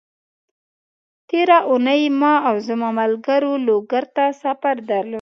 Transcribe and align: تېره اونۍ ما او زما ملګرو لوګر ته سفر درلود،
تېره 1.29 1.57
اونۍ 1.69 2.01
ما 2.19 2.33
او 2.47 2.55
زما 2.67 2.89
ملګرو 2.99 3.53
لوګر 3.67 4.03
ته 4.15 4.25
سفر 4.43 4.75
درلود، 4.89 5.09